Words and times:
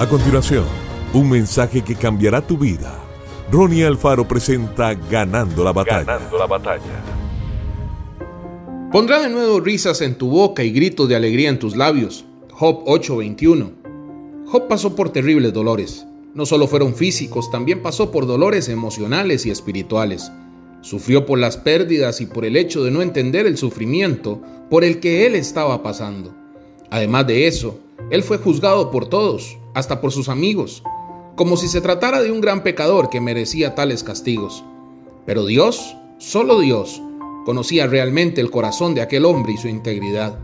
A 0.00 0.08
continuación, 0.08 0.64
un 1.12 1.28
mensaje 1.28 1.82
que 1.82 1.94
cambiará 1.94 2.40
tu 2.40 2.56
vida. 2.56 2.98
Ronnie 3.52 3.84
Alfaro 3.84 4.26
presenta 4.26 4.94
Ganando 4.94 5.62
la 5.62 5.74
batalla. 5.74 6.04
Ganando 6.04 6.38
la 6.38 6.46
batalla. 6.46 7.04
Pondrá 8.90 9.20
de 9.20 9.28
nuevo 9.28 9.60
risas 9.60 10.00
en 10.00 10.16
tu 10.16 10.30
boca 10.30 10.64
y 10.64 10.70
gritos 10.70 11.06
de 11.06 11.16
alegría 11.16 11.50
en 11.50 11.58
tus 11.58 11.76
labios. 11.76 12.24
Job 12.50 12.82
8:21. 12.86 13.72
Job 14.46 14.68
pasó 14.68 14.96
por 14.96 15.10
terribles 15.10 15.52
dolores. 15.52 16.06
No 16.32 16.46
solo 16.46 16.66
fueron 16.66 16.94
físicos, 16.94 17.50
también 17.50 17.82
pasó 17.82 18.10
por 18.10 18.26
dolores 18.26 18.70
emocionales 18.70 19.44
y 19.44 19.50
espirituales. 19.50 20.32
Sufrió 20.80 21.26
por 21.26 21.38
las 21.38 21.58
pérdidas 21.58 22.22
y 22.22 22.26
por 22.26 22.46
el 22.46 22.56
hecho 22.56 22.82
de 22.84 22.90
no 22.90 23.02
entender 23.02 23.46
el 23.46 23.58
sufrimiento 23.58 24.40
por 24.70 24.82
el 24.82 24.98
que 24.98 25.26
él 25.26 25.34
estaba 25.34 25.82
pasando. 25.82 26.34
Además 26.88 27.26
de 27.26 27.46
eso, 27.46 27.80
él 28.10 28.22
fue 28.22 28.38
juzgado 28.38 28.90
por 28.90 29.06
todos, 29.06 29.59
hasta 29.74 30.00
por 30.00 30.12
sus 30.12 30.28
amigos, 30.28 30.82
como 31.36 31.56
si 31.56 31.68
se 31.68 31.80
tratara 31.80 32.20
de 32.20 32.30
un 32.30 32.40
gran 32.40 32.62
pecador 32.62 33.10
que 33.10 33.20
merecía 33.20 33.74
tales 33.74 34.02
castigos. 34.02 34.64
Pero 35.26 35.46
Dios, 35.46 35.96
solo 36.18 36.60
Dios, 36.60 37.00
conocía 37.44 37.86
realmente 37.86 38.40
el 38.40 38.50
corazón 38.50 38.94
de 38.94 39.00
aquel 39.00 39.24
hombre 39.24 39.52
y 39.52 39.56
su 39.56 39.68
integridad. 39.68 40.38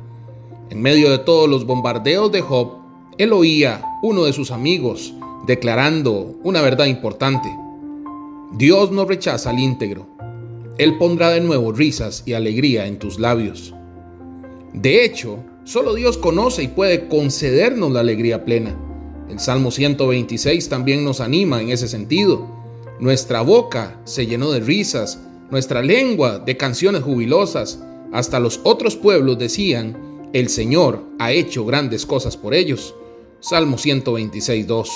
En 0.71 0.81
medio 0.81 1.11
de 1.11 1.19
todos 1.19 1.49
los 1.49 1.67
bombardeos 1.67 2.33
de 2.33 2.41
Job, 2.41 2.79
él 3.19 3.33
oía 3.33 3.85
uno 4.03 4.25
de 4.25 4.33
sus 4.33 4.51
amigos 4.51 5.15
declarando 5.47 6.35
una 6.43 6.61
verdad 6.61 6.87
importante. 6.87 7.49
Dios 8.53 8.91
no 8.91 9.05
rechaza 9.05 9.51
al 9.51 9.59
íntegro. 9.59 10.07
Él 10.79 10.99
pondrá 10.99 11.31
de 11.31 11.41
nuevo 11.41 11.73
risas 11.73 12.23
y 12.27 12.35
alegría 12.35 12.87
en 12.87 12.99
tus 12.99 13.19
labios. 13.19 13.75
De 14.73 15.05
hecho, 15.05 15.39
solo 15.65 15.95
Dios 15.95 16.19
conoce 16.19 16.63
y 16.63 16.69
puede 16.69 17.09
concedernos 17.09 17.91
la 17.93 18.01
alegría 18.01 18.45
plena. 18.45 18.77
El 19.29 19.41
Salmo 19.41 19.71
126 19.71 20.69
también 20.69 21.05
nos 21.05 21.21
anima 21.21 21.61
en 21.61 21.71
ese 21.71 21.89
sentido. 21.89 22.47
Nuestra 23.01 23.41
boca 23.41 24.01
se 24.05 24.27
llenó 24.27 24.53
de 24.53 24.61
risas, 24.61 25.21
nuestra 25.51 25.83
lengua 25.83 26.39
de 26.39 26.57
canciones 26.57 27.03
jubilosas. 27.03 27.83
Hasta 28.13 28.39
los 28.39 28.61
otros 28.63 28.95
pueblos 28.97 29.39
decían, 29.39 30.29
el 30.33 30.49
Señor 30.49 31.03
ha 31.19 31.33
hecho 31.33 31.65
grandes 31.65 32.07
cosas 32.07 32.37
por 32.37 32.55
ellos. 32.55 32.95
Salmo 33.41 33.79
126, 33.79 34.67
2. 34.67 34.91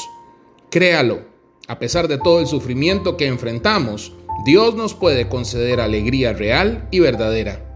Créalo, 0.70 1.22
a 1.66 1.78
pesar 1.78 2.06
de 2.06 2.18
todo 2.18 2.40
el 2.40 2.46
sufrimiento 2.46 3.16
que 3.16 3.26
enfrentamos, 3.26 4.12
Dios 4.44 4.76
nos 4.76 4.94
puede 4.94 5.28
conceder 5.28 5.80
alegría 5.80 6.32
real 6.32 6.88
y 6.90 7.00
verdadera. 7.00 7.66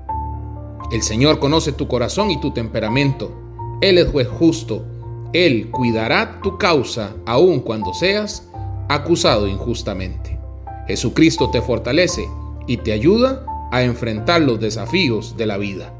El 0.93 1.03
Señor 1.03 1.41
conoce 1.41 1.73
tu 1.73 1.89
corazón 1.89 2.31
y 2.31 2.41
tu 2.41 2.53
temperamento. 2.53 3.33
Él 3.81 3.99
es 3.99 4.09
justo 4.29 4.87
él 5.35 5.69
cuidará 5.71 6.41
tu 6.41 6.57
causa 6.57 7.15
aun 7.27 7.61
cuando 7.61 7.93
seas 7.93 8.49
acusado 8.89 9.49
injustamente. 9.49 10.39
Jesucristo 10.87 11.51
te 11.51 11.61
fortalece 11.61 12.27
y 12.67 12.79
te 12.79 12.93
ayuda 12.93 13.45
a 13.73 13.83
enfrentar 13.83 14.43
los 14.43 14.61
desafíos 14.61 15.37
de 15.37 15.47
la 15.47 15.59
vida. 15.59 15.93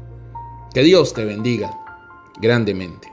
Que 0.73 0.83
Dios 0.83 1.13
te 1.13 1.25
bendiga 1.25 1.77
grandemente. 2.41 3.11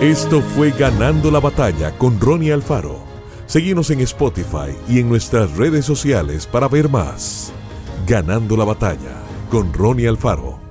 Esto 0.00 0.40
fue 0.40 0.70
Ganando 0.70 1.30
la 1.30 1.40
Batalla 1.40 1.96
con 1.98 2.20
Ronnie 2.20 2.52
Alfaro. 2.52 3.00
Seguimos 3.46 3.90
en 3.90 4.00
Spotify 4.00 4.76
y 4.88 5.00
en 5.00 5.08
nuestras 5.08 5.56
redes 5.56 5.84
sociales 5.84 6.46
para 6.46 6.68
ver 6.68 6.88
más. 6.88 7.52
Ganando 8.06 8.56
la 8.56 8.64
Batalla 8.64 9.22
con 9.50 9.72
Ronnie 9.72 10.06
Alfaro. 10.06 10.65